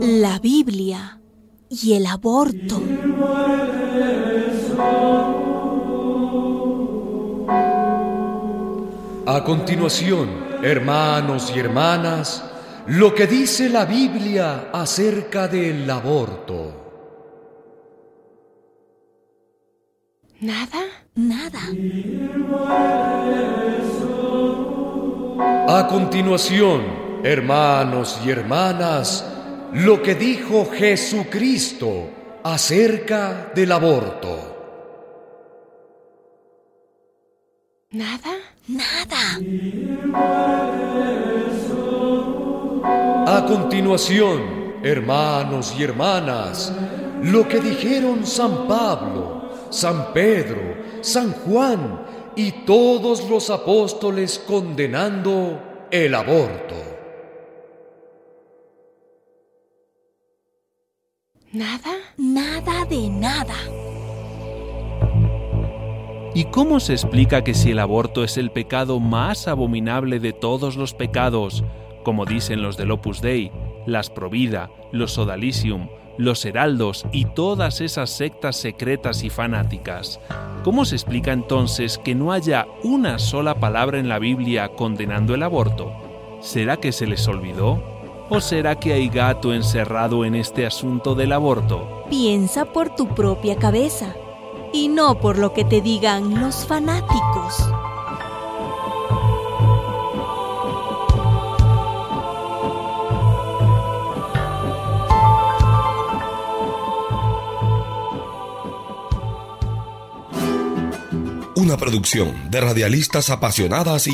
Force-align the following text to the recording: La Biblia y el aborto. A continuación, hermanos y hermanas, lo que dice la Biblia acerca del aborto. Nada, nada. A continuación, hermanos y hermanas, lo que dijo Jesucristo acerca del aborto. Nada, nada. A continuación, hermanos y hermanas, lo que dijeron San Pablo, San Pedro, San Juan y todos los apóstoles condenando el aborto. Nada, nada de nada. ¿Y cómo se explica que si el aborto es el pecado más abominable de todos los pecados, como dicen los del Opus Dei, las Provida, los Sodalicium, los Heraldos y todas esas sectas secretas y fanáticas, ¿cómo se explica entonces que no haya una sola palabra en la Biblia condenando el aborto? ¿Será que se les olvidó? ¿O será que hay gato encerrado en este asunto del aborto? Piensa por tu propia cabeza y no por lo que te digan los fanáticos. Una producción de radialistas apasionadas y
La 0.00 0.38
Biblia 0.40 1.20
y 1.68 1.94
el 1.94 2.06
aborto. 2.06 2.80
A 9.26 9.42
continuación, 9.42 10.28
hermanos 10.62 11.52
y 11.54 11.58
hermanas, 11.58 12.44
lo 12.86 13.12
que 13.14 13.26
dice 13.26 13.68
la 13.68 13.84
Biblia 13.84 14.70
acerca 14.72 15.48
del 15.48 15.90
aborto. 15.90 16.84
Nada, 20.40 20.84
nada. 21.14 21.60
A 25.76 25.88
continuación, 25.88 27.20
hermanos 27.24 28.20
y 28.24 28.30
hermanas, 28.30 29.24
lo 29.72 30.00
que 30.00 30.14
dijo 30.14 30.70
Jesucristo 30.70 32.10
acerca 32.44 33.50
del 33.52 33.72
aborto. 33.72 34.38
Nada, 37.90 38.36
nada. 38.68 39.40
A 43.26 43.44
continuación, 43.44 44.74
hermanos 44.84 45.74
y 45.76 45.82
hermanas, 45.82 46.72
lo 47.20 47.48
que 47.48 47.58
dijeron 47.58 48.24
San 48.24 48.68
Pablo, 48.68 49.50
San 49.70 50.12
Pedro, 50.12 50.76
San 51.00 51.32
Juan 51.32 52.13
y 52.36 52.52
todos 52.66 53.28
los 53.28 53.50
apóstoles 53.50 54.38
condenando 54.38 55.60
el 55.90 56.14
aborto. 56.14 56.74
Nada, 61.52 61.94
nada 62.16 62.84
de 62.86 63.08
nada. 63.08 63.54
¿Y 66.34 66.46
cómo 66.46 66.80
se 66.80 66.94
explica 66.94 67.44
que 67.44 67.54
si 67.54 67.70
el 67.70 67.78
aborto 67.78 68.24
es 68.24 68.36
el 68.38 68.50
pecado 68.50 68.98
más 68.98 69.46
abominable 69.46 70.18
de 70.18 70.32
todos 70.32 70.76
los 70.76 70.92
pecados, 70.92 71.62
como 72.02 72.24
dicen 72.24 72.60
los 72.60 72.76
del 72.76 72.90
Opus 72.90 73.20
Dei, 73.20 73.52
las 73.86 74.10
Provida, 74.10 74.68
los 74.90 75.12
Sodalicium, 75.12 75.88
los 76.16 76.44
Heraldos 76.44 77.04
y 77.12 77.24
todas 77.24 77.80
esas 77.80 78.10
sectas 78.10 78.56
secretas 78.56 79.22
y 79.22 79.30
fanáticas, 79.30 80.20
¿cómo 80.62 80.84
se 80.84 80.96
explica 80.96 81.32
entonces 81.32 81.98
que 81.98 82.14
no 82.14 82.32
haya 82.32 82.66
una 82.82 83.18
sola 83.18 83.54
palabra 83.56 83.98
en 83.98 84.08
la 84.08 84.18
Biblia 84.18 84.68
condenando 84.68 85.34
el 85.34 85.42
aborto? 85.42 85.92
¿Será 86.40 86.76
que 86.76 86.92
se 86.92 87.06
les 87.06 87.26
olvidó? 87.26 87.82
¿O 88.30 88.40
será 88.40 88.78
que 88.78 88.92
hay 88.92 89.08
gato 89.08 89.52
encerrado 89.52 90.24
en 90.24 90.34
este 90.34 90.66
asunto 90.66 91.14
del 91.14 91.32
aborto? 91.32 92.04
Piensa 92.08 92.64
por 92.64 92.94
tu 92.94 93.08
propia 93.08 93.56
cabeza 93.56 94.14
y 94.72 94.88
no 94.88 95.20
por 95.20 95.38
lo 95.38 95.52
que 95.52 95.64
te 95.64 95.80
digan 95.80 96.40
los 96.40 96.66
fanáticos. 96.66 97.68
Una 111.64 111.78
producción 111.78 112.50
de 112.50 112.60
radialistas 112.60 113.30
apasionadas 113.30 114.06
y 114.06 114.12